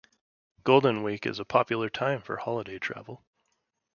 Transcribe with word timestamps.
Golden 0.63 1.03
Week 1.03 1.27
is 1.27 1.37
a 1.39 1.45
popular 1.45 1.87
time 1.87 2.23
for 2.23 2.37
holiday 2.37 2.79
travel. 2.79 3.23